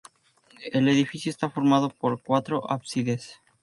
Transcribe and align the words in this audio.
El 0.71 0.87
edificio 0.89 1.29
está 1.29 1.51
formado 1.51 1.91
por 1.91 2.23
cuatro 2.23 2.63
ábsides. 2.71 3.35